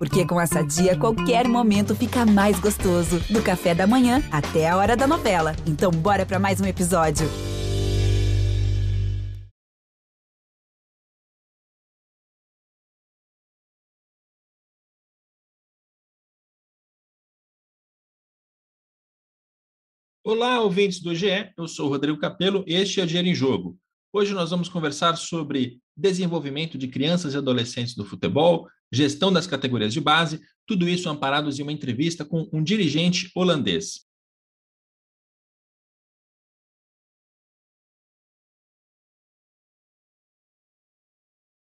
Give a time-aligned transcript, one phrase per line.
[0.00, 3.20] Porque com essa dia, qualquer momento fica mais gostoso.
[3.28, 5.54] Do café da manhã até a hora da novela.
[5.66, 7.26] Então, bora para mais um episódio.
[20.24, 21.52] Olá, ouvintes do GE.
[21.58, 22.64] Eu sou Rodrigo Capello.
[22.66, 23.78] Este é o Dinheiro em Jogo.
[24.10, 29.92] Hoje nós vamos conversar sobre desenvolvimento de crianças e adolescentes no futebol, gestão das categorias
[29.92, 34.06] de base, tudo isso amparados em uma entrevista com um dirigente holandês.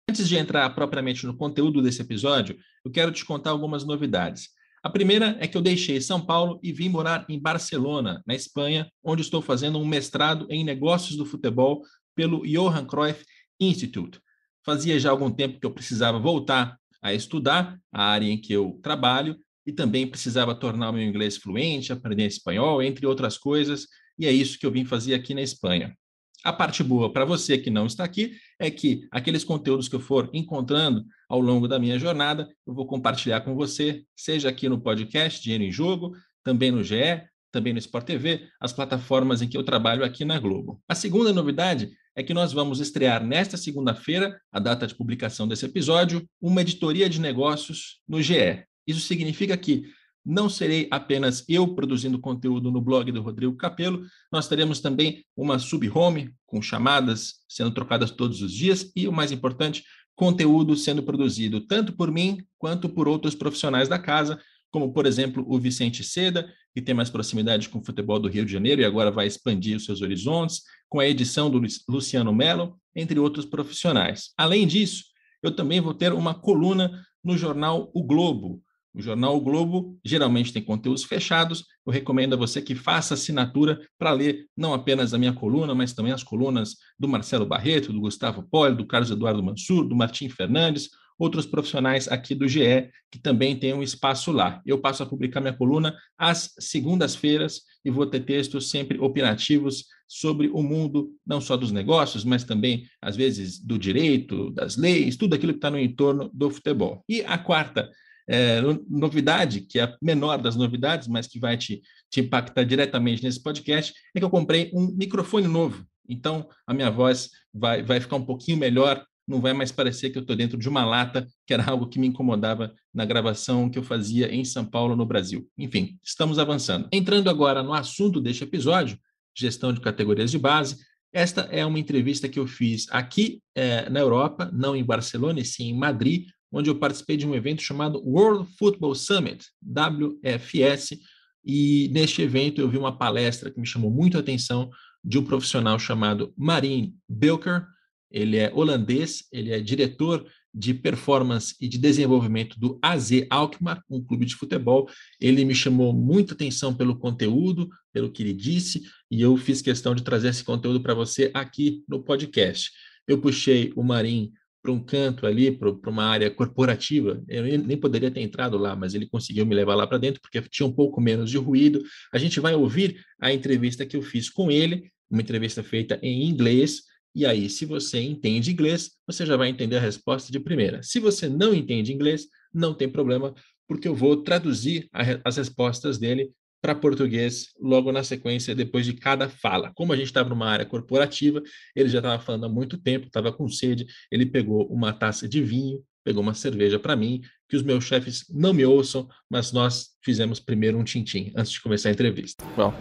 [0.09, 4.49] Antes de entrar propriamente no conteúdo desse episódio, eu quero te contar algumas novidades.
[4.81, 8.89] A primeira é que eu deixei São Paulo e vim morar em Barcelona, na Espanha,
[9.03, 11.81] onde estou fazendo um mestrado em negócios do futebol
[12.15, 13.25] pelo Johan Cruyff
[13.59, 14.19] Institute.
[14.67, 18.77] Fazia já algum tempo que eu precisava voltar a estudar a área em que eu
[18.83, 23.87] trabalho e também precisava tornar o meu inglês fluente, aprender espanhol, entre outras coisas,
[24.19, 25.95] e é isso que eu vim fazer aqui na Espanha.
[26.43, 30.01] A parte boa para você que não está aqui é que aqueles conteúdos que eu
[30.01, 34.81] for encontrando ao longo da minha jornada, eu vou compartilhar com você, seja aqui no
[34.81, 36.11] podcast Dinheiro em Jogo,
[36.43, 37.23] também no GE,
[37.57, 40.79] também no Sport TV, as plataformas em que eu trabalho aqui na Globo.
[40.87, 45.65] A segunda novidade é que nós vamos estrear nesta segunda-feira, a data de publicação desse
[45.65, 48.63] episódio, uma editoria de negócios no GE.
[48.85, 49.85] Isso significa que
[50.23, 55.57] não serei apenas eu produzindo conteúdo no blog do Rodrigo Capello, nós teremos também uma
[55.57, 59.83] sub-home com chamadas sendo trocadas todos os dias e, o mais importante,
[60.15, 64.39] conteúdo sendo produzido tanto por mim quanto por outros profissionais da casa,
[64.71, 68.45] como, por exemplo, o Vicente Seda, que tem mais proximidade com o futebol do Rio
[68.45, 72.79] de Janeiro e agora vai expandir os seus horizontes, com a edição do Luciano Melo,
[72.95, 74.31] entre outros profissionais.
[74.37, 75.05] Além disso,
[75.41, 78.61] eu também vou ter uma coluna no jornal O Globo.
[78.93, 81.65] O jornal O Globo geralmente tem conteúdos fechados.
[81.85, 85.93] Eu recomendo a você que faça assinatura para ler não apenas a minha coluna, mas
[85.93, 90.29] também as colunas do Marcelo Barreto, do Gustavo Poli, do Carlos Eduardo Mansur, do Martim
[90.29, 94.61] Fernandes, outros profissionais aqui do GE que também têm um espaço lá.
[94.65, 100.47] Eu passo a publicar minha coluna às segundas-feiras e vou ter textos sempre opinativos sobre
[100.49, 105.35] o mundo, não só dos negócios, mas também, às vezes, do direito, das leis, tudo
[105.35, 107.03] aquilo que está no entorno do futebol.
[107.09, 107.89] E a quarta
[108.27, 113.23] é, novidade, que é a menor das novidades, mas que vai te, te impactar diretamente
[113.23, 115.85] nesse podcast, é que eu comprei um microfone novo.
[116.07, 120.17] Então, a minha voz vai, vai ficar um pouquinho melhor não vai mais parecer que
[120.17, 123.77] eu estou dentro de uma lata, que era algo que me incomodava na gravação que
[123.77, 125.47] eu fazia em São Paulo, no Brasil.
[125.57, 126.87] Enfim, estamos avançando.
[126.91, 128.97] Entrando agora no assunto deste episódio,
[129.35, 130.77] gestão de categorias de base,
[131.13, 135.45] esta é uma entrevista que eu fiz aqui é, na Europa, não em Barcelona, e
[135.45, 140.97] sim em Madrid, onde eu participei de um evento chamado World Football Summit, WFS,
[141.45, 144.69] e neste evento eu vi uma palestra que me chamou muito a atenção
[145.03, 147.65] de um profissional chamado Marin Bilker,
[148.11, 154.03] ele é holandês, ele é diretor de performance e de desenvolvimento do AZ Alkmaar, um
[154.03, 154.89] clube de futebol.
[155.19, 158.81] Ele me chamou muita atenção pelo conteúdo, pelo que ele disse,
[159.11, 162.71] e eu fiz questão de trazer esse conteúdo para você aqui no podcast.
[163.07, 164.31] Eu puxei o Marim
[164.61, 167.23] para um canto ali, para uma área corporativa.
[167.27, 170.41] Eu nem poderia ter entrado lá, mas ele conseguiu me levar lá para dentro, porque
[170.41, 171.83] tinha um pouco menos de ruído.
[172.11, 176.27] A gente vai ouvir a entrevista que eu fiz com ele, uma entrevista feita em
[176.27, 176.81] inglês,
[177.17, 180.83] e aí, se você entende inglês, você já vai entender a resposta de primeira.
[180.83, 183.33] Se você não entende inglês, não tem problema,
[183.67, 186.29] porque eu vou traduzir a, as respostas dele
[186.61, 189.71] para português logo na sequência, depois de cada fala.
[189.73, 191.41] Como a gente estava numa área corporativa,
[191.75, 195.41] ele já estava falando há muito tempo, estava com sede, ele pegou uma taça de
[195.41, 199.87] vinho, pegou uma cerveja para mim, que os meus chefes não me ouçam, mas nós
[200.03, 202.45] fizemos primeiro um tintim antes de começar a entrevista.
[202.55, 202.75] Well,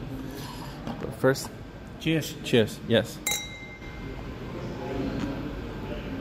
[1.22, 1.48] first,
[2.00, 2.36] cheers.
[2.44, 2.78] Cheers.
[2.86, 3.18] Yes.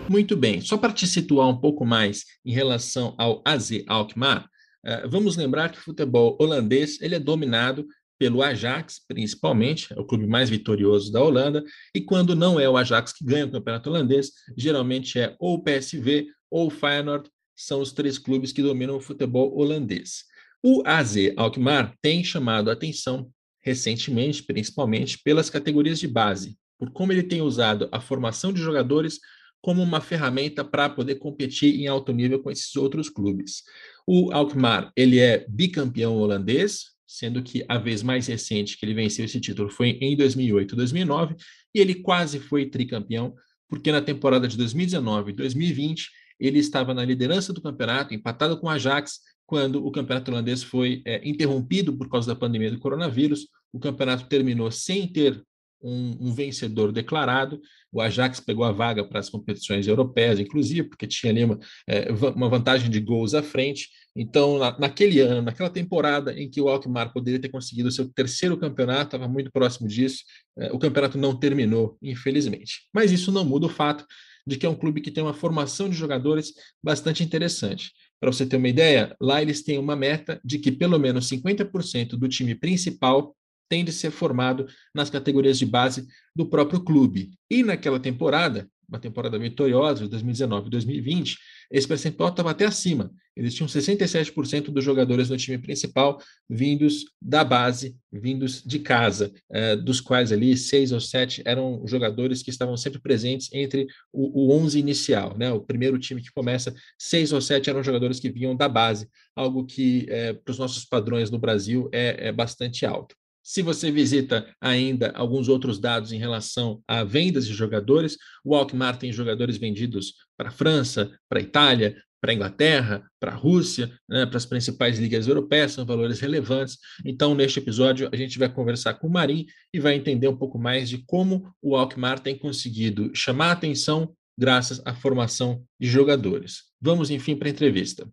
[0.07, 4.45] Muito bem, só para te situar um pouco mais em relação ao AZ Alkmaar,
[4.85, 7.87] uh, vamos lembrar que o futebol holandês ele é dominado
[8.17, 11.63] pelo Ajax, principalmente, é o clube mais vitorioso da Holanda,
[11.93, 15.63] e quando não é o Ajax que ganha o campeonato holandês, geralmente é ou o
[15.63, 20.23] PSV ou o Feyenoord, são os três clubes que dominam o futebol holandês.
[20.63, 23.29] O AZ Alkmaar tem chamado a atenção
[23.61, 29.19] recentemente, principalmente pelas categorias de base, por como ele tem usado a formação de jogadores
[29.65, 33.63] como uma ferramenta para poder competir em alto nível com esses outros clubes.
[34.05, 39.25] O Alkmaar, ele é bicampeão holandês, sendo que a vez mais recente que ele venceu
[39.25, 41.35] esse título foi em 2008 2009,
[41.73, 43.33] e ele quase foi tricampeão,
[43.67, 48.67] porque na temporada de 2019 e 2020 ele estava na liderança do campeonato, empatado com
[48.67, 53.47] o Ajax, quando o campeonato holandês foi é, interrompido por causa da pandemia do coronavírus.
[53.73, 55.43] O campeonato terminou sem ter
[55.81, 57.61] um, um, vencedor declarado.
[57.91, 62.11] O Ajax pegou a vaga para as competições europeias, inclusive, porque tinha ali uma, é,
[62.11, 63.89] uma vantagem de gols à frente.
[64.15, 68.07] Então, na, naquele ano, naquela temporada em que o Alkmaar poderia ter conseguido o seu
[68.09, 70.23] terceiro campeonato, estava muito próximo disso,
[70.57, 72.87] é, o campeonato não terminou, infelizmente.
[72.93, 74.05] Mas isso não muda o fato
[74.47, 77.91] de que é um clube que tem uma formação de jogadores bastante interessante.
[78.19, 82.09] Para você ter uma ideia, lá eles têm uma meta de que pelo menos 50%
[82.09, 83.35] do time principal
[83.69, 87.31] tem de ser formado nas categorias de base do próprio clube.
[87.49, 91.37] E naquela temporada, uma temporada vitoriosa, de 2019 e 2020,
[91.71, 93.11] esse percentual estava até acima.
[93.35, 99.75] Eles tinham 67% dos jogadores no time principal vindos da base, vindos de casa, eh,
[99.75, 104.57] dos quais ali seis ou sete eram jogadores que estavam sempre presentes entre o, o
[104.57, 105.37] 11 inicial.
[105.37, 105.51] Né?
[105.51, 109.65] O primeiro time que começa, seis ou sete eram jogadores que vinham da base, algo
[109.65, 113.15] que eh, para os nossos padrões no Brasil é, é bastante alto.
[113.47, 118.97] Se você visita ainda alguns outros dados em relação a vendas de jogadores, o Alkmaar
[118.97, 123.87] tem jogadores vendidos para a França, para a Itália, para a Inglaterra, para a Rússia,
[124.09, 126.79] né, para as principais ligas europeias, são valores relevantes.
[127.05, 130.57] Então, neste episódio, a gente vai conversar com o Marim e vai entender um pouco
[130.57, 136.63] mais de como o Alkmaar tem conseguido chamar a atenção graças à formação de jogadores.
[136.81, 138.09] Vamos, enfim, para a entrevista.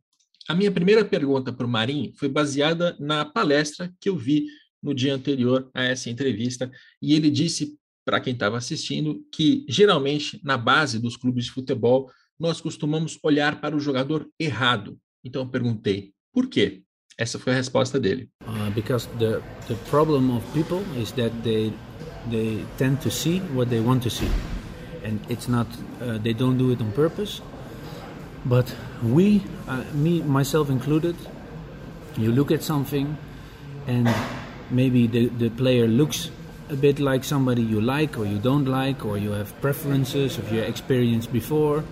[0.46, 4.44] A minha primeira pergunta para o Marim foi baseada na palestra que eu vi
[4.82, 6.70] no dia anterior a essa entrevista,
[7.00, 12.11] e ele disse para quem estava assistindo que geralmente na base dos clubes de futebol
[12.38, 14.99] nós costumamos olhar para o jogador errado.
[15.25, 16.82] Então eu perguntei, por quê?
[17.17, 18.29] Essa foi a resposta dele.
[18.43, 21.73] Uh, because the the problem of people is that they
[22.31, 24.31] they tend to see what they want to see,
[25.05, 25.69] and it's not
[26.00, 27.43] uh, they don't do it on purpose.
[28.44, 31.14] But we, uh, me myself included,
[32.17, 33.17] you look at something
[33.87, 34.08] and
[34.72, 36.30] maybe the, the player looks
[36.70, 40.50] a bit like somebody you like or you don't like or you have preferences of
[40.52, 41.84] your experience before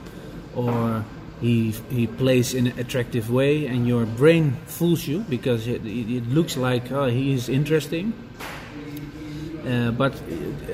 [0.54, 1.04] or
[1.40, 6.26] he, he plays in an attractive way and your brain fools you because it, it
[6.28, 8.12] looks like oh, he is interesting.
[9.66, 10.14] Uh, but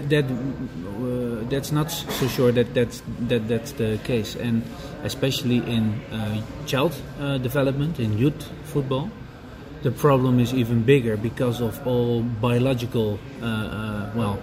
[0.08, 4.36] that uh, that's not so sure that that's that that's the case.
[4.36, 4.62] And
[5.02, 9.10] especially in uh, child uh, development in youth football
[9.82, 14.38] the problem is even bigger because of all biological, uh, uh, well,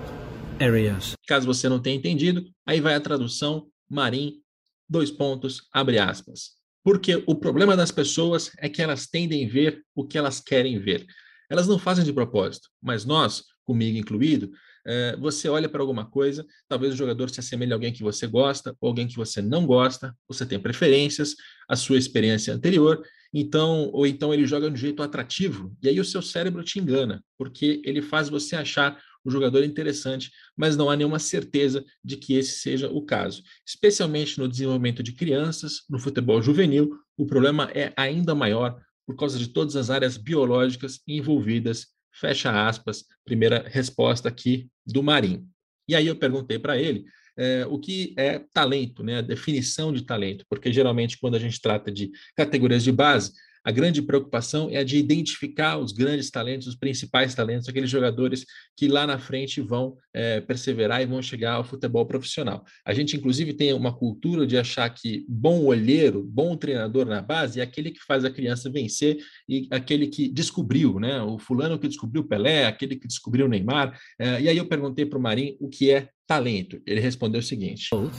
[0.59, 1.15] areas.
[1.27, 4.41] Caso você não tenha entendido, aí vai a tradução Marim,
[4.89, 6.51] dois pontos, abre aspas.
[6.83, 10.79] Porque o problema das pessoas é que elas tendem a ver o que elas querem
[10.79, 11.05] ver.
[11.49, 14.51] Elas não fazem de propósito, mas nós, comigo incluído,
[14.85, 18.27] é, você olha para alguma coisa, talvez o jogador se assemelhe a alguém que você
[18.27, 21.35] gosta, ou alguém que você não gosta, você tem preferências,
[21.69, 23.01] a sua experiência anterior,
[23.33, 26.79] então, ou então ele joga de um jeito atrativo, e aí o seu cérebro te
[26.79, 32.17] engana, porque ele faz você achar o jogador interessante, mas não há nenhuma certeza de
[32.17, 33.41] que esse seja o caso.
[33.65, 39.39] Especialmente no desenvolvimento de crianças, no futebol juvenil, o problema é ainda maior por causa
[39.39, 41.87] de todas as áreas biológicas envolvidas.
[42.11, 45.47] Fecha aspas, primeira resposta aqui do Marim.
[45.87, 47.05] E aí eu perguntei para ele
[47.37, 49.17] é, o que é talento, né?
[49.17, 53.33] a definição de talento, porque geralmente quando a gente trata de categorias de base,
[53.63, 58.45] a grande preocupação é a de identificar os grandes talentos, os principais talentos, aqueles jogadores
[58.75, 62.63] que lá na frente vão é, perseverar e vão chegar ao futebol profissional.
[62.85, 67.59] A gente, inclusive, tem uma cultura de achar que bom olheiro, bom treinador na base
[67.59, 69.17] é aquele que faz a criança vencer
[69.47, 71.21] e aquele que descobriu, né?
[71.21, 73.97] O fulano que descobriu Pelé, aquele que descobriu Neymar.
[74.19, 76.81] É, e aí eu perguntei para o Marim o que é talento.
[76.85, 78.13] Ele respondeu o seguinte: Both,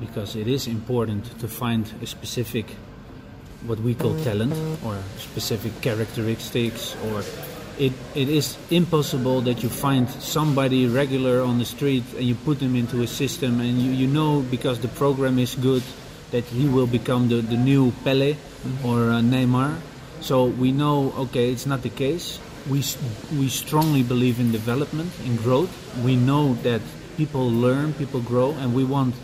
[0.00, 1.46] because it is important to
[3.66, 4.52] what we call talent
[4.84, 7.22] or specific characteristics or
[7.78, 12.58] it, it is impossible that you find somebody regular on the street and you put
[12.60, 15.82] them into a system and you, you know because the program is good
[16.30, 18.86] that he will become the, the new Pele mm-hmm.
[18.86, 19.76] or uh, Neymar.
[20.20, 22.38] So we know okay it's not the case.
[22.68, 22.82] We,
[23.38, 25.70] we strongly believe in development in growth.
[26.02, 26.80] We know that
[27.16, 29.14] people learn people grow and we want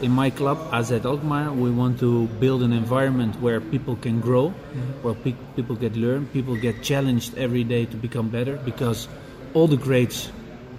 [0.00, 4.20] in my club, as at Alkmaar, we want to build an environment where people can
[4.20, 5.02] grow, mm-hmm.
[5.02, 8.56] where pe- people get learn, people get challenged every day to become better.
[8.64, 9.08] Because
[9.54, 10.30] all the greats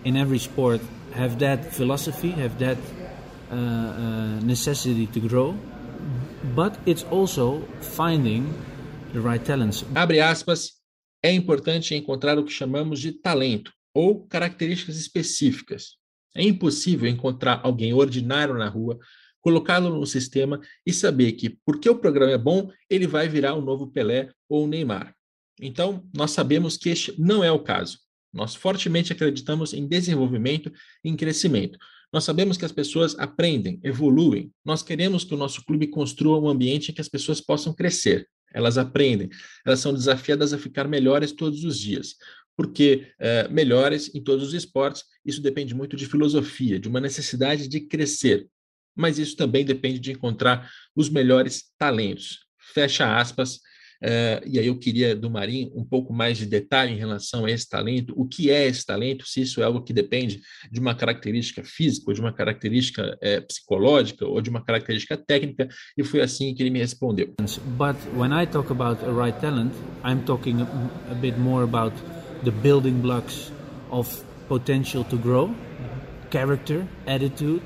[0.03, 0.81] in every sport
[1.13, 2.77] have that philosophy, have that
[3.51, 5.51] uh, uh, necessity to grow.
[5.53, 6.55] Mm-hmm.
[6.55, 8.53] But it's also finding
[9.13, 9.83] the right talents.
[9.95, 10.73] Abre aspas.
[11.23, 15.97] É importante encontrar o que chamamos de talento ou características específicas
[16.35, 18.99] É impossível encontrar alguém ordinário na rua
[19.45, 23.61] colocá-lo no sistema e saber que, porque o programa é bom, ele vai virar o
[23.61, 25.15] novo Pelé ou o Neymar.
[25.61, 27.99] Então, nós sabemos que este não é o caso.
[28.33, 30.73] Nós fortemente acreditamos em desenvolvimento
[31.03, 31.77] e em crescimento.
[32.11, 34.51] Nós sabemos que as pessoas aprendem, evoluem.
[34.65, 38.27] Nós queremos que o nosso clube construa um ambiente em que as pessoas possam crescer.
[38.51, 39.29] Elas aprendem,
[39.63, 42.15] elas são desafiadas a ficar melhores todos os dias.
[42.57, 47.67] Porque é, melhores em todos os esportes, isso depende muito de filosofia, de uma necessidade
[47.67, 48.47] de crescer.
[48.95, 52.39] Mas isso também depende de encontrar os melhores talentos.
[52.73, 53.59] Fecha aspas
[54.05, 57.51] Uh, e aí eu queria do Marinho um pouco mais de detalhe em relação a
[57.51, 60.41] esse talento, o que é esse talento, se isso é algo que depende
[60.71, 65.67] de uma característica física, ou de uma característica é, psicológica, ou de uma característica técnica,
[65.97, 67.33] e foi assim que ele me respondeu.
[67.77, 71.95] But when I talk about a right talent, I'm talking a bit more about
[72.43, 73.51] the building blocks
[73.89, 75.53] of potential to grow,
[76.29, 77.63] character, attitude,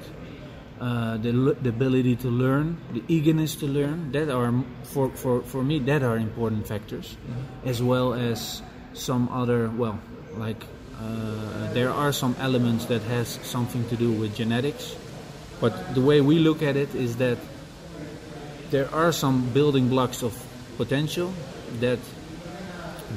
[0.79, 5.63] uh, the, the ability to learn, the eagerness to learn, that are for, for, for
[5.63, 7.67] me that are important factors, mm-hmm.
[7.67, 8.61] as well as
[8.93, 9.99] some other well,
[10.37, 10.63] like
[11.01, 14.95] uh, there are some elements that has something to do with genetics,
[15.59, 17.37] but the way we look at it is that
[18.71, 20.33] there are some building blocks of
[20.77, 21.33] potential
[21.79, 21.99] that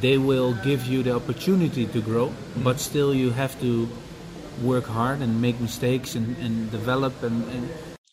[0.00, 2.62] they will give you the opportunity to grow, mm-hmm.
[2.62, 3.88] but still you have to
[4.62, 7.68] work hard and make mistakes and, and develop and, and...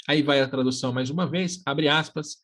[0.07, 2.37] Aí vai a tradução mais uma vez, abre aspas.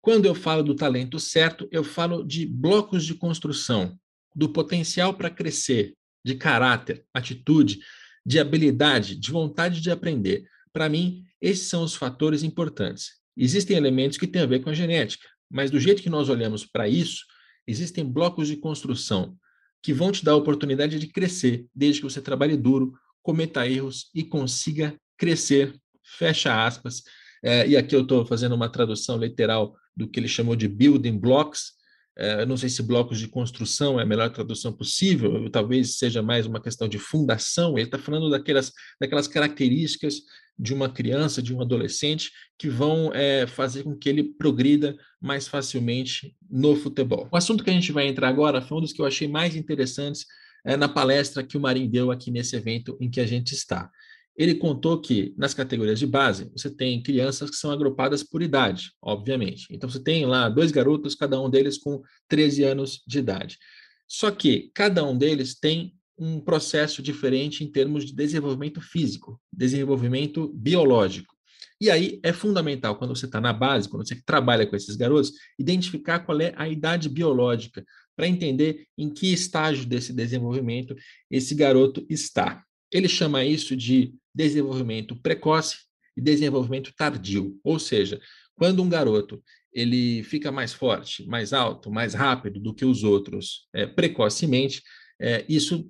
[0.00, 3.98] Quando eu falo do talento certo, eu falo de blocos de construção,
[4.34, 7.80] do potencial para crescer, de caráter, atitude,
[8.24, 10.44] de habilidade, de vontade de aprender.
[10.72, 13.18] Para mim, esses são os fatores importantes.
[13.36, 16.64] Existem elementos que têm a ver com a genética, mas do jeito que nós olhamos
[16.64, 17.24] para isso,
[17.68, 19.36] existem blocos de construção
[19.82, 24.10] que vão te dar a oportunidade de crescer, desde que você trabalhe duro, cometa erros
[24.14, 25.74] e consiga crescer.
[26.02, 27.02] Fecha aspas.
[27.42, 31.18] É, e aqui eu estou fazendo uma tradução literal do que ele chamou de building
[31.18, 31.72] blocks.
[32.16, 36.46] É, não sei se blocos de construção é a melhor tradução possível, talvez seja mais
[36.46, 37.78] uma questão de fundação.
[37.78, 40.22] Ele está falando daquelas, daquelas características
[40.58, 45.46] de uma criança, de um adolescente, que vão é, fazer com que ele progrida mais
[45.46, 47.28] facilmente no futebol.
[47.30, 49.54] O assunto que a gente vai entrar agora foi um dos que eu achei mais
[49.54, 50.26] interessantes
[50.64, 53.90] é, na palestra que o Marim deu aqui nesse evento em que a gente está.
[54.36, 58.92] Ele contou que nas categorias de base você tem crianças que são agrupadas por idade,
[59.02, 59.66] obviamente.
[59.70, 63.58] Então você tem lá dois garotos, cada um deles com 13 anos de idade.
[64.06, 70.48] Só que cada um deles tem um processo diferente em termos de desenvolvimento físico, desenvolvimento
[70.54, 71.36] biológico.
[71.80, 75.32] E aí é fundamental, quando você está na base, quando você trabalha com esses garotos,
[75.58, 77.84] identificar qual é a idade biológica
[78.16, 80.96] para entender em que estágio desse desenvolvimento
[81.30, 82.64] esse garoto está.
[82.92, 85.78] Ele chama isso de desenvolvimento precoce
[86.16, 88.20] e desenvolvimento tardio, ou seja,
[88.56, 89.40] quando um garoto
[89.72, 94.82] ele fica mais forte, mais alto, mais rápido do que os outros é, precocemente,
[95.20, 95.88] é, isso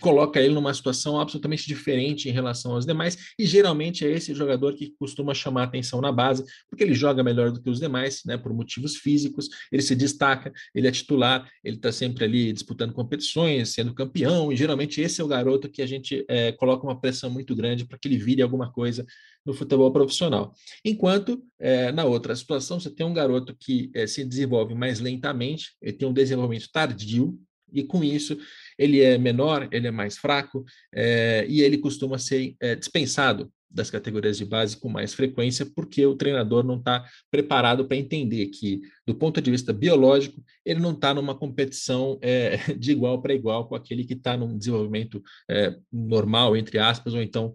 [0.00, 4.74] coloca ele numa situação absolutamente diferente em relação aos demais, e geralmente é esse jogador
[4.74, 8.36] que costuma chamar atenção na base, porque ele joga melhor do que os demais, né,
[8.36, 13.70] por motivos físicos, ele se destaca, ele é titular, ele está sempre ali disputando competições,
[13.70, 17.30] sendo campeão, e geralmente esse é o garoto que a gente é, coloca uma pressão
[17.30, 19.04] muito grande para que ele vire alguma coisa
[19.44, 20.52] no futebol profissional.
[20.84, 25.72] Enquanto, é, na outra situação, você tem um garoto que é, se desenvolve mais lentamente,
[25.80, 27.38] ele tem um desenvolvimento tardio,
[27.72, 28.36] e com isso
[28.78, 33.90] ele é menor, ele é mais fraco é, e ele costuma ser é, dispensado das
[33.90, 38.80] categorias de base com mais frequência, porque o treinador não está preparado para entender que,
[39.06, 43.68] do ponto de vista biológico, ele não está numa competição é, de igual para igual
[43.68, 45.22] com aquele que está num desenvolvimento
[45.92, 47.54] normal, entre aspas, ou então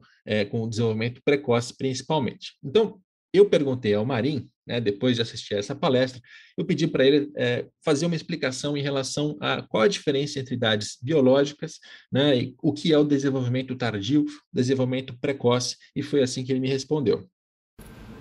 [0.50, 2.54] com desenvolvimento precoce, principalmente.
[2.64, 3.00] Então,
[3.38, 6.22] eu perguntei ao Marim né, depois de assistir a essa palestra,
[6.58, 10.56] eu pedi para ele é, fazer uma explicação em relação a qual a diferença entre
[10.56, 11.80] idades biológicas,
[12.12, 16.60] né, e o que é o desenvolvimento tardio, desenvolvimento precoce, e foi assim que ele
[16.60, 17.28] me respondeu.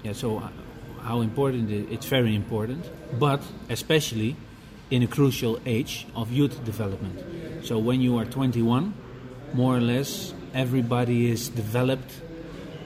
[0.04, 0.42] Yeah, so
[1.02, 2.84] how important it, it's very important,
[3.18, 3.40] but
[3.70, 4.36] especially
[4.90, 7.18] in a crucial age of youth development.
[7.62, 8.92] So when you are 21,
[9.54, 12.12] more or less everybody is developed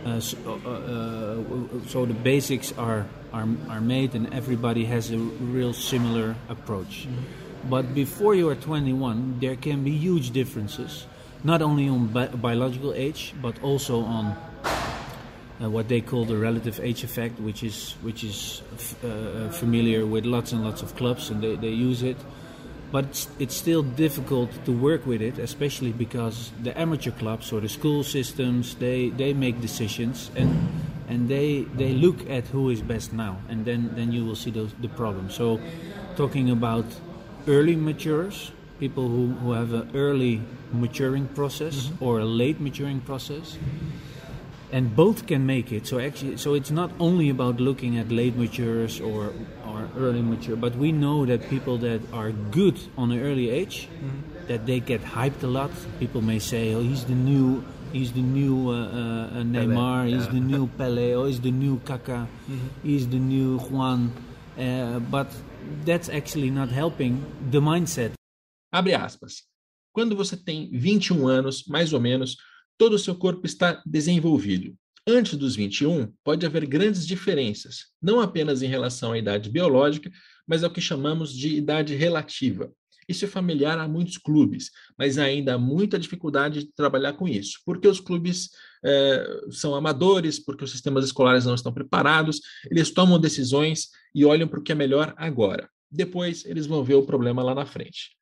[0.09, 5.19] uh, so, uh, uh, so, the basics are, are, are made and everybody has a
[5.19, 7.07] real similar approach.
[7.07, 7.71] Mm-hmm.
[7.71, 11.07] But before you are 21, there can be huge differences,
[11.45, 14.37] not only on bi- biological age, but also on
[15.61, 20.07] uh, what they call the relative age effect, which is which is f- uh, familiar
[20.07, 22.17] with lots and lots of clubs, and they, they use it
[22.91, 27.61] but it's, it's, still difficult to work with it, especially because the amateur clubs or
[27.61, 30.69] the school systems they, they make decisions, and
[31.09, 34.51] and they they look at who is best now, and then then you will see
[34.51, 35.31] those, the problem.
[35.31, 35.61] So,
[36.17, 36.85] talking about
[37.47, 40.43] early maturers, people who, who have an early
[40.73, 42.05] maturing process mm-hmm.
[42.05, 43.57] or a late maturing process
[44.71, 48.37] and both can make it so actually so it's not only about looking at late
[48.37, 49.33] maturers or
[49.67, 53.89] or early mature but we know that people that are good on an early age
[53.89, 54.47] mm-hmm.
[54.47, 58.21] that they get hyped a lot people may say oh he's the new he's the
[58.23, 60.33] new uh, uh, Neymar he's yeah.
[60.33, 62.69] the new Pele or he's the new Kaká mm-hmm.
[62.83, 64.13] he's the new Juan
[64.59, 65.33] uh, but
[65.85, 68.13] that's actually not helping the mindset
[68.73, 69.45] abre aspas
[69.93, 72.37] quando você tem 21 anos mais ou menos
[72.79, 74.75] todo o seu corpo está desenvolvido.
[75.07, 80.11] Antes dos 21, pode haver grandes diferenças, não apenas em relação à idade biológica,
[80.47, 82.71] mas ao que chamamos de idade relativa.
[83.09, 87.59] Isso é familiar a muitos clubes, mas ainda há muita dificuldade de trabalhar com isso,
[87.65, 88.51] porque os clubes
[88.85, 94.47] é, são amadores, porque os sistemas escolares não estão preparados, eles tomam decisões e olham
[94.47, 95.71] para o que é melhor agora.
[95.91, 98.18] Depois, eles vão ver o problema lá na frente.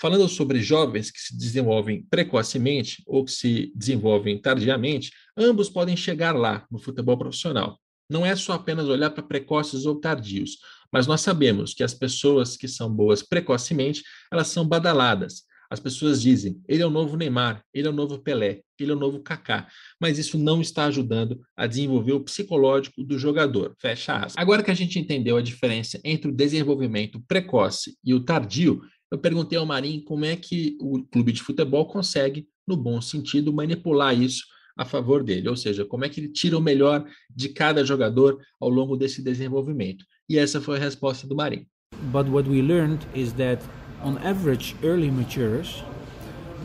[0.00, 6.36] Falando sobre jovens que se desenvolvem precocemente ou que se desenvolvem tardiamente, ambos podem chegar
[6.36, 7.80] lá no futebol profissional.
[8.08, 10.58] Não é só apenas olhar para precoces ou tardios,
[10.92, 15.42] mas nós sabemos que as pessoas que são boas precocemente, elas são badaladas.
[15.70, 18.94] As pessoas dizem, ele é o novo Neymar, ele é o novo Pelé, ele é
[18.94, 19.68] o novo Kaká,
[20.00, 23.74] mas isso não está ajudando a desenvolver o psicológico do jogador.
[23.78, 24.34] Fecha aspas.
[24.38, 29.18] Agora que a gente entendeu a diferença entre o desenvolvimento precoce e o tardio, eu
[29.18, 34.18] perguntei ao Marim como é que o clube de futebol consegue, no bom sentido, manipular
[34.18, 34.44] isso
[34.76, 38.38] a favor dele, ou seja, como é que ele tira o melhor de cada jogador
[38.60, 40.04] ao longo desse desenvolvimento.
[40.28, 41.66] E essa foi a resposta do Marim.
[42.12, 43.62] But what we learned is that
[44.04, 45.82] on average early maturers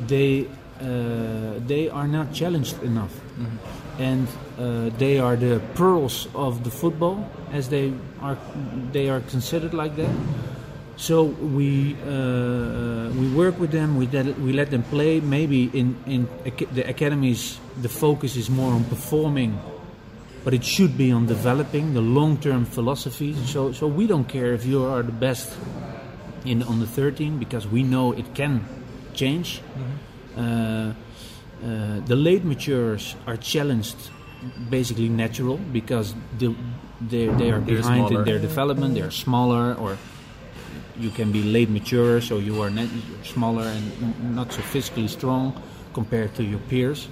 [0.07, 0.47] they
[0.81, 3.13] uh, they are not challenged enough.
[3.38, 3.83] Mm -hmm.
[4.00, 4.27] And
[4.59, 7.17] uh, they are the pearls of the football
[7.53, 8.38] as they are
[8.91, 10.12] they are considered like that.
[10.95, 13.97] So we uh, uh, we work with them.
[13.97, 15.19] We let, we let them play.
[15.19, 16.27] Maybe in in
[16.71, 19.60] the academies, the focus is more on performing,
[20.43, 23.38] but it should be on developing the long-term philosophies.
[23.49, 25.51] So so we don't care if you are the best
[26.45, 28.65] in on the 13 because we know it can
[29.13, 29.62] change.
[29.62, 30.39] Mm-hmm.
[30.39, 30.93] Uh,
[31.63, 33.95] uh, the late matures are challenged
[34.69, 36.53] basically natural because the,
[36.99, 38.95] they, they are behind in their development.
[38.95, 39.97] They are smaller or
[40.99, 42.71] you can be late mature, so you are
[43.23, 45.53] smaller and not so physically strong
[45.93, 47.08] compared to your peers.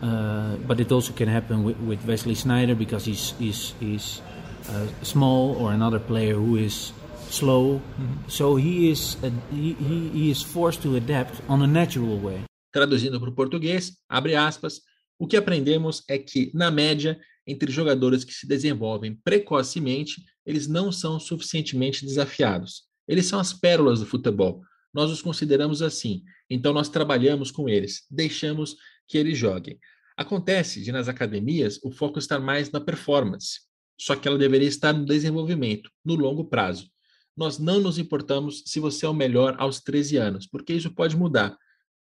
[0.00, 4.22] Uh, but it also can happen with, with Wesley Snyder because he's he's, he's
[4.70, 6.92] uh, small, or another player who is
[7.30, 7.80] slow.
[7.80, 8.28] Mm-hmm.
[8.28, 9.74] So he is a, he,
[10.12, 12.44] he is forced to adapt on a natural way.
[12.72, 14.80] Traduzindo para o português, abre aspas,
[15.18, 20.92] o que aprendemos é que, na média, entre jogadores que se desenvolvem precocemente, eles não
[20.92, 22.87] são suficientemente desafiados.
[23.08, 24.62] Eles são as pérolas do futebol.
[24.92, 26.22] Nós os consideramos assim.
[26.48, 29.78] Então nós trabalhamos com eles, deixamos que eles joguem.
[30.16, 33.60] Acontece de nas academias o foco estar mais na performance,
[33.98, 36.90] só que ela deveria estar no desenvolvimento, no longo prazo.
[37.36, 41.16] Nós não nos importamos se você é o melhor aos 13 anos, porque isso pode
[41.16, 41.56] mudar.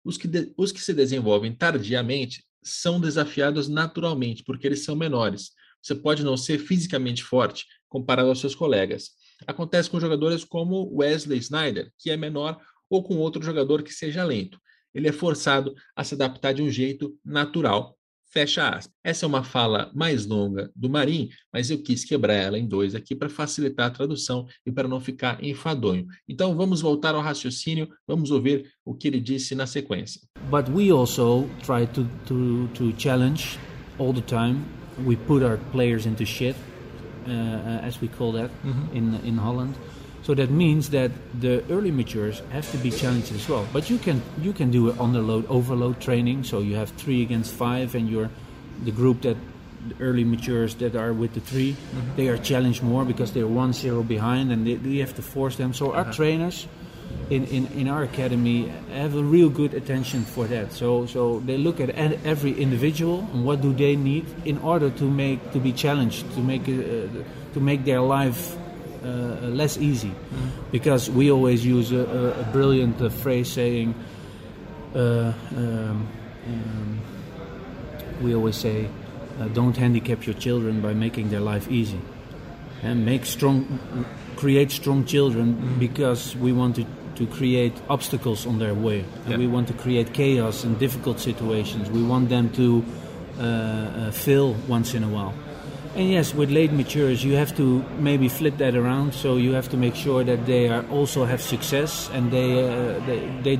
[0.02, 5.50] Os que, de, os que se desenvolvem tardiamente são desafiados naturalmente, porque eles são menores.
[5.82, 9.10] Você pode não ser fisicamente forte comparado aos seus colegas,
[9.46, 12.58] Acontece com jogadores como Wesley Snyder, que é menor,
[12.90, 14.58] ou com outro jogador que seja lento.
[14.94, 17.96] Ele é forçado a se adaptar de um jeito natural.
[18.30, 18.94] Fecha aspas.
[19.02, 22.94] Essa é uma fala mais longa do Marim, mas eu quis quebrar ela em dois
[22.94, 26.06] aqui para facilitar a tradução e para não ficar enfadonho.
[26.28, 30.20] Então vamos voltar ao raciocínio, vamos ouvir o que ele disse na sequência.
[30.50, 33.58] But we also try to, to, to challenge
[33.98, 34.62] all the time.
[35.06, 36.56] We put our players into shit
[37.28, 38.96] as we call that mm-hmm.
[38.96, 39.74] in in Holland.
[40.22, 41.10] So that means that
[41.40, 43.66] the early matures have to be challenged as well.
[43.72, 46.44] But you can you can do underload overload training.
[46.44, 48.30] So you have three against five, and you're
[48.84, 49.36] the group that
[49.88, 52.16] the early matures that are with the 3 mm-hmm.
[52.16, 55.56] they are challenged more because they're one zero behind, and they, they have to force
[55.56, 55.72] them.
[55.72, 56.12] So our uh-huh.
[56.12, 56.66] trainers
[57.30, 60.72] in, in, in our academy have a real good attention for that.
[60.72, 65.04] So so they look at every individual and what do they need in order to
[65.04, 67.08] make to be challenged to make uh,
[67.54, 68.56] to make their life
[69.04, 69.08] uh,
[69.48, 70.08] less easy.
[70.08, 70.70] Mm-hmm.
[70.70, 72.00] Because we always use a,
[72.40, 73.94] a, brilliant uh, phrase saying.
[74.94, 76.08] Uh, um,
[76.46, 77.00] um,
[78.22, 78.88] we always say,
[79.38, 82.00] uh, don't handicap your children by making their life easy,
[82.82, 83.78] and make strong,
[84.36, 85.78] create strong children mm-hmm.
[85.78, 86.86] because we want to
[87.18, 89.04] to create obstacles on their way.
[89.26, 89.36] Yeah.
[89.36, 91.90] We want to create chaos and difficult situations.
[91.90, 92.84] We want them to
[93.38, 95.34] uh, uh, fail once in a while.
[95.96, 99.14] And yes, with late matures, you have to maybe flip that around.
[99.14, 103.00] So you have to make sure that they are also have success and they uh,
[103.06, 103.58] they, they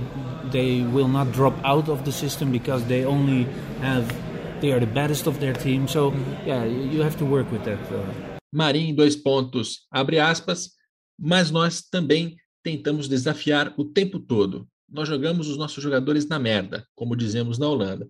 [0.50, 3.44] they will not drop out of the system because they only
[3.80, 4.06] have
[4.60, 5.88] they are the baddest of their team.
[5.88, 6.14] So
[6.46, 7.80] yeah, you have to work with that.
[7.90, 8.06] Uh.
[8.54, 10.70] Marim, dois pontos, abre aspas,
[11.18, 14.68] mas nós também tentamos desafiar o tempo todo.
[14.88, 18.08] Nós jogamos os nossos jogadores na merda, como dizemos na Holanda,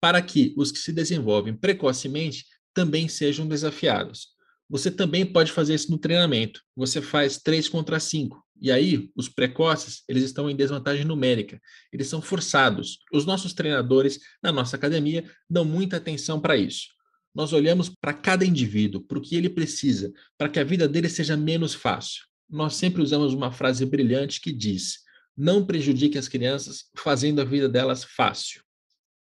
[0.00, 4.28] para que os que se desenvolvem precocemente também sejam desafiados.
[4.68, 6.60] Você também pode fazer isso no treinamento.
[6.74, 8.44] Você faz 3 contra 5.
[8.60, 11.60] E aí, os precoces, eles estão em desvantagem numérica.
[11.92, 12.98] Eles são forçados.
[13.12, 16.88] Os nossos treinadores na nossa academia dão muita atenção para isso.
[17.34, 21.08] Nós olhamos para cada indivíduo, para o que ele precisa, para que a vida dele
[21.08, 22.24] seja menos fácil.
[22.48, 25.00] Nós sempre usamos uma frase brilhante que diz:
[25.36, 28.62] não prejudique as crianças fazendo a vida delas fácil.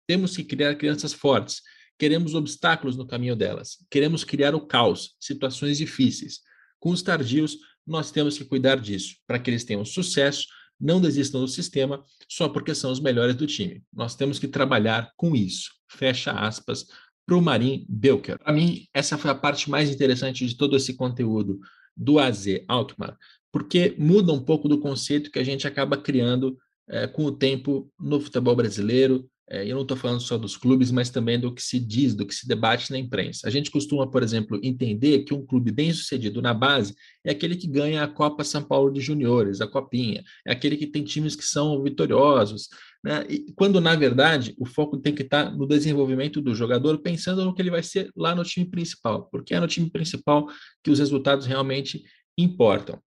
[0.06, 1.62] Temos que criar crianças fortes
[2.02, 3.76] Queremos obstáculos no caminho delas.
[3.88, 6.40] Queremos criar o caos, situações difíceis.
[6.80, 10.48] Com os tardios, nós temos que cuidar disso, para que eles tenham sucesso,
[10.80, 13.84] não desistam do sistema só porque são os melhores do time.
[13.92, 15.70] Nós temos que trabalhar com isso.
[15.88, 16.86] Fecha aspas
[17.24, 18.36] para o Marim Belker.
[18.36, 21.60] Para mim, essa foi a parte mais interessante de todo esse conteúdo
[21.96, 23.16] do AZ Altmar,
[23.50, 26.56] porque muda um pouco do conceito que a gente acaba criando
[26.88, 30.90] é, com o tempo no futebol brasileiro, é, eu não estou falando só dos clubes,
[30.90, 33.46] mas também do que se diz, do que se debate na imprensa.
[33.46, 37.56] A gente costuma, por exemplo, entender que um clube bem sucedido na base é aquele
[37.56, 41.36] que ganha a Copa São Paulo de Juniores, a Copinha, é aquele que tem times
[41.36, 42.68] que são vitoriosos,
[43.04, 43.26] né?
[43.28, 47.54] E quando, na verdade, o foco tem que estar no desenvolvimento do jogador, pensando no
[47.54, 50.46] que ele vai ser lá no time principal, porque é no time principal
[50.82, 52.04] que os resultados realmente
[52.38, 52.98] importam.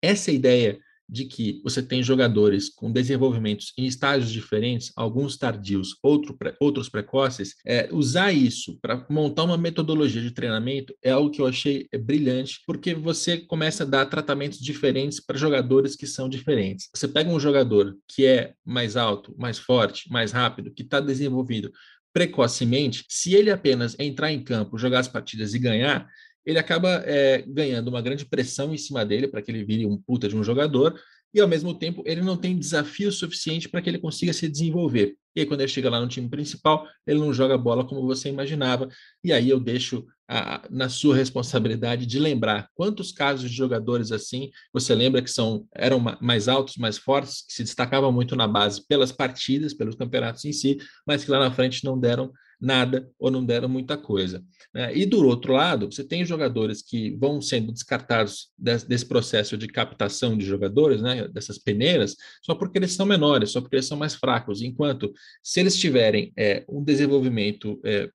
[0.00, 0.78] Essa ideia
[1.12, 7.54] de que você tem jogadores com desenvolvimentos em estágios diferentes, alguns tardios, outro, outros precoces,
[7.66, 11.98] é, usar isso para montar uma metodologia de treinamento é algo que eu achei é,
[11.98, 16.88] brilhante, porque você começa a dar tratamentos diferentes para jogadores que são diferentes.
[16.94, 21.70] Você pega um jogador que é mais alto, mais forte, mais rápido, que está desenvolvido
[22.10, 26.06] precocemente, se ele apenas entrar em campo, jogar as partidas e ganhar,
[26.44, 29.96] ele acaba é, ganhando uma grande pressão em cima dele para que ele vire um
[29.96, 30.98] puta de um jogador,
[31.34, 35.16] e ao mesmo tempo ele não tem desafio suficiente para que ele consiga se desenvolver.
[35.34, 38.28] E aí, quando ele chega lá no time principal, ele não joga bola como você
[38.28, 38.86] imaginava.
[39.24, 44.50] E aí eu deixo a, na sua responsabilidade de lembrar quantos casos de jogadores assim
[44.72, 48.86] você lembra que são eram mais altos, mais fortes, que se destacavam muito na base
[48.86, 52.30] pelas partidas, pelos campeonatos em si, mas que lá na frente não deram
[52.62, 54.42] nada ou não deram muita coisa.
[54.72, 54.96] Né?
[54.96, 59.66] E do outro lado, você tem jogadores que vão sendo descartados desse, desse, processo de
[59.66, 61.26] captação de jogadores, né?
[61.28, 65.60] dessas peneiras, só porque eles são menores, só porque eles são mais fracos, enquanto se
[65.60, 68.08] eles tiverem é, um desenvolvimento é,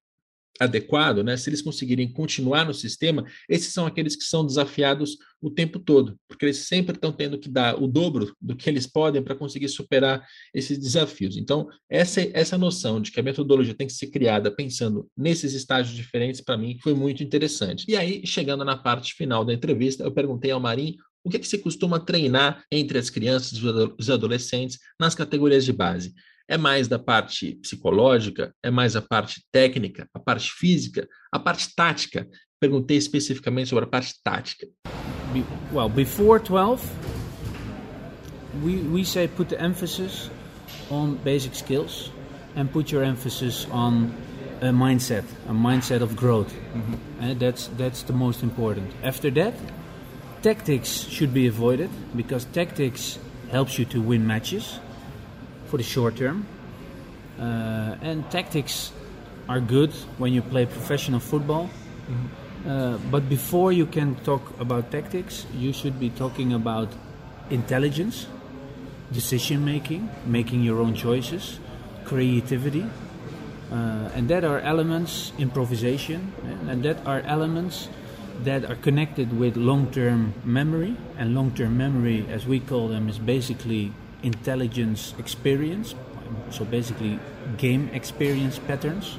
[0.59, 5.51] adequado, né, se eles conseguirem continuar no sistema, esses são aqueles que são desafiados o
[5.51, 9.21] tempo todo, porque eles sempre estão tendo que dar o dobro do que eles podem
[9.21, 11.37] para conseguir superar esses desafios.
[11.37, 15.95] Então, essa, essa noção de que a metodologia tem que ser criada pensando nesses estágios
[15.95, 17.85] diferentes, para mim, foi muito interessante.
[17.87, 21.47] E aí, chegando na parte final da entrevista, eu perguntei ao Marim o que, que
[21.47, 23.65] se costuma treinar entre as crianças e
[23.99, 26.13] os adolescentes nas categorias de base.
[26.49, 28.53] É mais da parte psicológica?
[28.63, 32.25] É mais a parte técnica, a parte física, a parte tática?
[32.59, 34.65] Perguntei especificamente sobre a parte tática.
[35.73, 36.81] Well, before 12,
[38.63, 40.29] we, we say put the emphasis
[40.89, 42.11] on basic skills
[42.55, 44.11] and put your emphasis on
[44.61, 46.53] a mindset, a mindset of growth.
[46.73, 47.29] Mm -hmm.
[47.29, 48.87] And that's that's the most important.
[49.03, 49.53] After that,
[50.41, 53.19] tactics should be avoided because tactics
[53.51, 54.79] helps you to win matches
[55.67, 56.45] for the short term.
[57.39, 58.91] Uh, and tactics
[59.47, 61.69] are good when you play professional football.
[62.09, 62.69] Mm-hmm.
[62.69, 66.89] Uh, but before you can talk about tactics, you should be talking about
[67.49, 68.27] intelligence,
[69.11, 71.59] decision making, making your own choices,
[72.03, 72.85] creativity.
[73.71, 76.31] Uh, and that are elements, improvisation,
[76.67, 77.89] and that are elements
[78.43, 80.95] that are connected with long term memory.
[81.17, 83.91] And long term memory, as we call them, is basically
[84.23, 85.95] intelligence experience,
[86.49, 87.19] so basically
[87.57, 89.17] game experience patterns.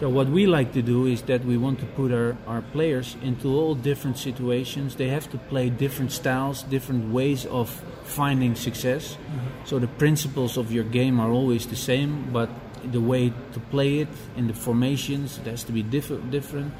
[0.00, 3.16] So what we like to do is that we want to put our, our players
[3.22, 4.96] into all different situations.
[4.96, 7.70] They have to play different styles, different ways of
[8.02, 9.14] finding success.
[9.14, 9.64] Mm-hmm.
[9.64, 12.50] So the principles of your game are always the same, but
[12.90, 16.74] the way to play it in the formations it has to be diff- different.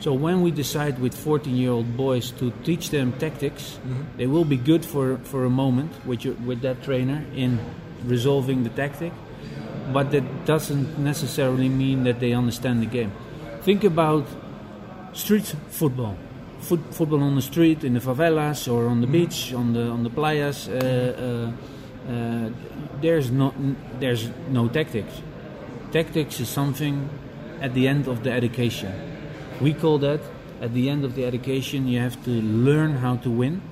[0.00, 4.02] So when we decide with 14-year-old boys to teach them tactics, mm-hmm.
[4.18, 7.58] they will be good for, for a moment with your, with that trainer in
[8.04, 9.12] resolving the tactic,
[9.92, 13.12] but that doesn't necessarily mean that they understand the game.
[13.62, 14.26] Think about
[15.12, 16.16] street football.
[16.60, 20.02] Foot, football on the street, in the favelas, or on the beach, on the on
[20.02, 20.68] the playas.
[20.68, 22.50] Uh, uh, uh,
[23.00, 23.52] there's no
[24.00, 25.22] there's no tactics.
[25.92, 27.08] Tactics is something
[27.60, 29.15] at the end of the education.
[29.60, 30.20] We call that
[30.60, 33.62] at the end of the education you have to learn how to win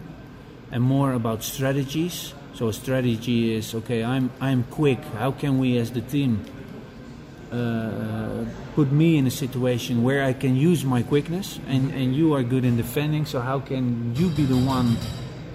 [0.70, 2.34] and more about strategies.
[2.54, 4.04] So a strategy is okay.
[4.04, 5.02] I'm I'm quick.
[5.18, 6.44] How can we as the team
[7.52, 8.44] uh,
[8.74, 12.42] put me in a situation where I can use my quickness, and and you are
[12.42, 13.26] good in defending.
[13.26, 14.96] So how can you be the one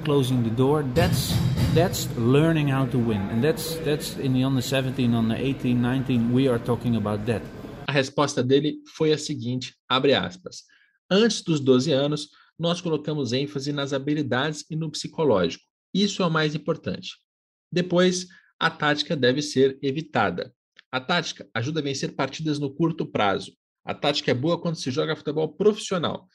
[0.04, 0.84] closing the door?
[0.84, 1.34] That's
[1.74, 6.32] that's learning how to win, and that's that's in the under 17, under 18, 19.
[6.32, 7.42] We are talking about that.
[7.90, 10.62] A resposta dele foi a seguinte, abre aspas.
[11.10, 15.64] Antes dos 12 anos, nós colocamos ênfase nas habilidades e no psicológico.
[15.92, 17.18] Isso é o mais importante.
[17.72, 18.28] Depois,
[18.60, 20.54] a tática deve ser evitada.
[20.92, 23.58] A tática ajuda a vencer partidas no curto prazo.
[23.84, 26.28] A tática é boa quando se joga futebol profissional.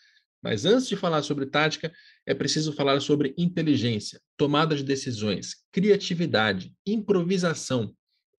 [0.43, 1.93] Mas antes de falar sobre tática,
[2.27, 7.95] é preciso falar sobre inteligência, tomada de decisões, criatividade, improvisação.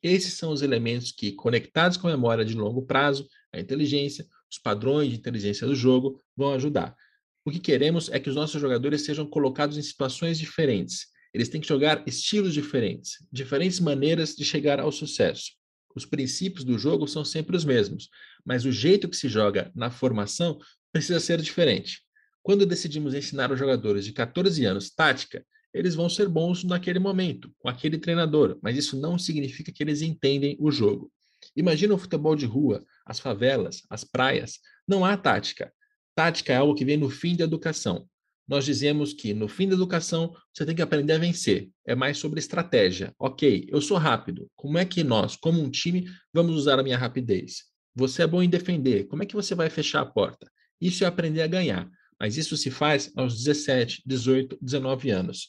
[0.08, 4.60] Esses são os elementos que, conectados com a memória de longo prazo, a inteligência, os
[4.60, 6.96] padrões de inteligência do jogo, vão ajudar.
[7.44, 11.08] O que queremos é que os nossos jogadores sejam colocados em situações diferentes.
[11.34, 15.54] Eles têm que jogar estilos diferentes, diferentes maneiras de chegar ao sucesso.
[15.96, 18.08] Os princípios do jogo são sempre os mesmos,
[18.46, 20.60] mas o jeito que se joga na formação
[20.94, 22.04] precisa ser diferente.
[22.44, 25.44] Quando decidimos ensinar os jogadores de 14 anos tática,
[25.76, 30.02] eles vão ser bons naquele momento, com aquele treinador, mas isso não significa que eles
[30.02, 31.12] entendem o jogo.
[31.54, 34.60] Imagina o futebol de rua, as favelas, as praias.
[34.88, 35.74] Não há tática.
[36.16, 38.08] Tática é algo que vem no fim da educação.
[38.48, 41.70] Nós dizemos que no fim da educação você tem que aprender a vencer.
[41.86, 43.14] É mais sobre estratégia.
[43.20, 44.50] Ok, eu sou rápido.
[44.56, 47.66] Como é que nós, como um time, vamos usar a minha rapidez?
[47.94, 49.08] Você é bom em defender.
[49.08, 50.50] Como é que você vai fechar a porta?
[50.80, 51.90] Isso é aprender a ganhar.
[52.18, 55.48] Mas isso se faz aos 17, 18, 19 anos.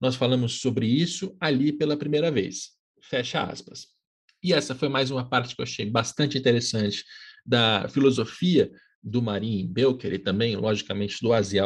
[0.00, 2.70] Nós falamos sobre isso ali pela primeira vez.
[3.02, 3.88] Fecha aspas.
[4.42, 7.04] E essa foi mais uma parte que eu achei bastante interessante
[7.44, 8.70] da filosofia
[9.08, 11.58] do Marim Belker e também, logicamente, do Azi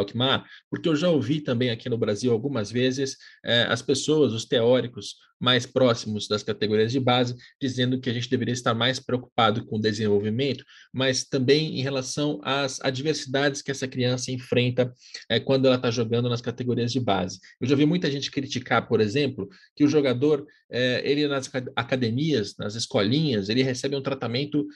[0.71, 5.17] porque eu já ouvi também aqui no Brasil algumas vezes eh, as pessoas, os teóricos
[5.43, 9.77] mais próximos das categorias de base, dizendo que a gente deveria estar mais preocupado com
[9.77, 14.95] o desenvolvimento, mas também em relação às adversidades que essa criança enfrenta
[15.29, 17.41] eh, quando ela está jogando nas categorias de base.
[17.61, 22.57] Eu já vi muita gente criticar, por exemplo, que o jogador, eh, ele nas academias,
[22.59, 24.67] nas escolinhas, ele recebe um tratamento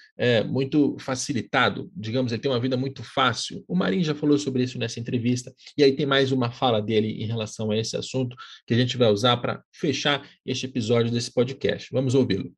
[0.46, 3.64] muito facilitado, digamos, ele tem uma vida muito fácil.
[3.66, 7.22] O Marinho já falou sobre isso nessa entrevista, e aí tem mais uma fala dele
[7.22, 11.32] em relação a esse assunto que a gente vai usar para fechar este episódio desse
[11.32, 11.88] podcast.
[11.92, 12.52] Vamos ouvi-lo.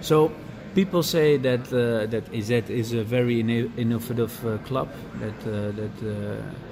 [0.00, 0.30] So,
[0.74, 4.88] people say that uh, that AZ is a very innovative uh, club
[5.20, 6.69] that uh, that uh,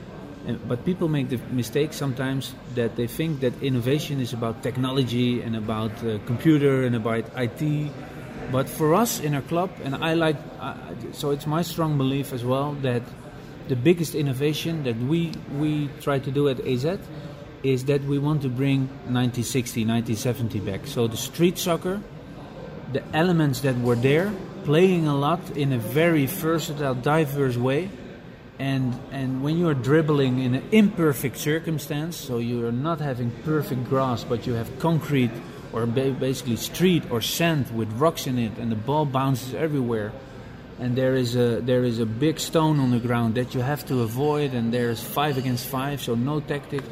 [0.66, 5.57] but people make the mistake sometimes that they think that innovation is about technology and
[5.57, 7.90] about uh, computer and about IT
[8.51, 10.74] but for us in our club, and I like, uh,
[11.12, 13.03] so it's my strong belief as well that
[13.68, 16.98] the biggest innovation that we we try to do at AZ
[17.62, 20.87] is that we want to bring 1960, 1970 back.
[20.87, 22.01] So the street soccer,
[22.92, 24.33] the elements that were there,
[24.64, 27.90] playing a lot in a very versatile, diverse way.
[28.59, 33.31] And, and when you are dribbling in an imperfect circumstance, so you are not having
[33.44, 35.31] perfect grass, but you have concrete
[35.73, 40.12] or basically street or sand with rocks in it, and the ball bounces everywhere.
[40.81, 43.85] And there is a there is a big stone on the ground that you have
[43.87, 46.83] to avoid, and there's five against five, so no tactic.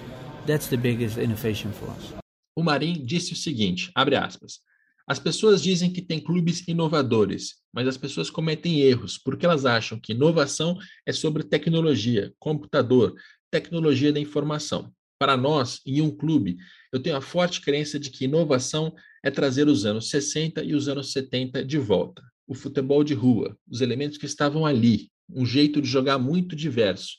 [0.44, 2.12] That's the biggest innovation for us.
[2.56, 4.60] O Marim disse o seguinte, abre aspas,
[5.06, 10.00] as pessoas dizem que tem clubes inovadores, mas as pessoas cometem erros porque elas acham
[10.00, 13.14] que inovação é sobre tecnologia, computador,
[13.50, 14.92] tecnologia da informação.
[15.18, 16.56] Para nós, em um clube,
[16.92, 18.92] eu tenho a forte crença de que inovação
[19.24, 22.22] é trazer os anos 60 e os anos 70 de volta.
[22.46, 27.16] O futebol de rua, os elementos que estavam ali, um jeito de jogar muito diverso.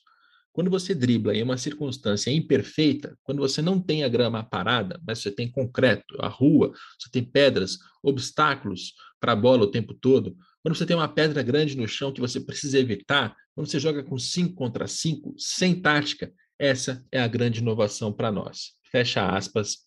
[0.58, 5.20] Quando você dribla em uma circunstância imperfeita, quando você não tem a grama parada, mas
[5.20, 10.36] você tem concreto, a rua, você tem pedras, obstáculos para a bola o tempo todo,
[10.63, 14.04] quando você tem uma pedra grande no chão que você precisa evitar, quando você joga
[14.04, 18.72] com 5 contra 5, sem tática, essa é a grande inovação para nós.
[18.91, 19.86] Fecha aspas,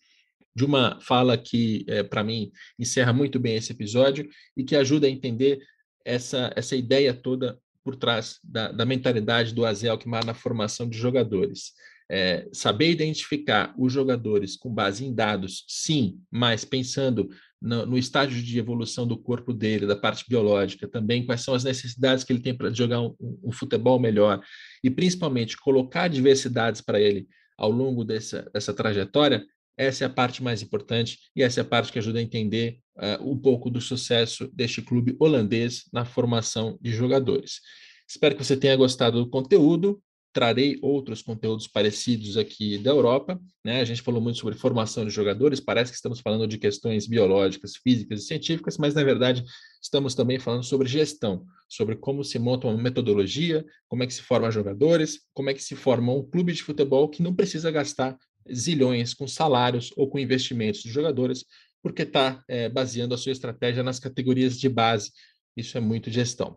[0.55, 5.09] de uma fala que, é, para mim, encerra muito bem esse episódio e que ajuda
[5.09, 5.59] a entender
[6.05, 7.59] essa, essa ideia toda
[7.91, 11.73] por trás da, da mentalidade do Azel Alkmaar na formação de jogadores.
[12.09, 17.29] É, saber identificar os jogadores com base em dados, sim, mas pensando
[17.61, 21.65] no, no, estágio de evolução do corpo dele, da parte biológica, também quais são as
[21.65, 24.41] necessidades que ele tem para jogar um, um, futebol melhor,
[24.85, 29.45] e principalmente colocar diversidades para ele ao longo dessa, dessa trajetória,
[29.77, 32.79] essa é a parte mais importante e essa é a parte que ajuda a entender
[32.97, 37.61] uh, um pouco do sucesso deste clube holandês na formação de jogadores.
[38.09, 40.03] Espero que você tenha gostado do conteúdo
[40.33, 43.41] trarei outros conteúdos parecidos aqui da Europa.
[43.65, 43.81] Né?
[43.81, 47.77] A gente falou muito sobre formação de jogadores, parece que estamos falando de questões biológicas,
[47.77, 49.45] físicas e científicas, mas na verdade
[49.83, 54.23] estamos também falando sobre gestão, sobre como se monta uma metodologia, como é que se
[54.23, 58.17] forma jogadores, como é que se forma um clube de futebol que não precisa gastar
[58.53, 61.45] zilhões com salários ou com investimentos de jogadores,
[61.83, 65.13] porque está é, baseando a sua estratégia nas categorias de base.
[65.57, 66.57] Isso é muito gestão.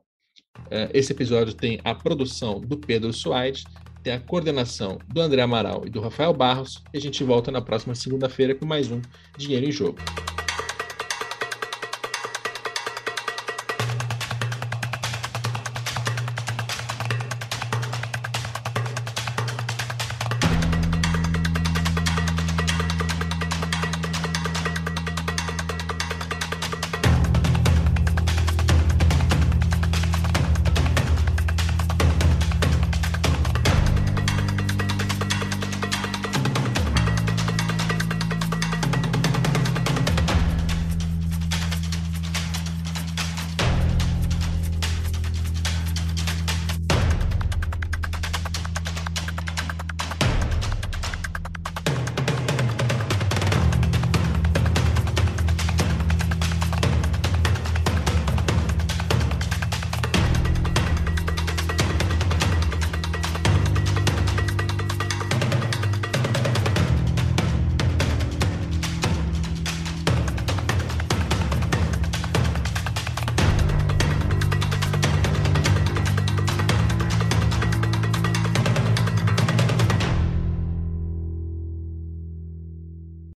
[0.69, 3.63] É, esse episódio tem a produção do Pedro Suárez,
[4.03, 7.61] tem a coordenação do André Amaral e do Rafael Barros, e a gente volta na
[7.61, 9.01] próxima segunda-feira com mais um
[9.37, 9.99] Dinheiro em Jogo.